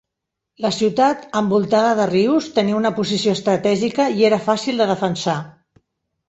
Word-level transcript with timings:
La 0.65 0.69
ciutat, 0.77 1.27
envoltada 1.41 1.91
de 1.99 2.07
rius, 2.11 2.47
tenia 2.55 2.79
una 2.79 2.93
posició 3.01 3.35
estratègica 3.39 4.09
i 4.23 4.27
era 4.31 4.41
fàcil 4.49 4.83
de 4.83 4.89
defensar. 4.95 5.39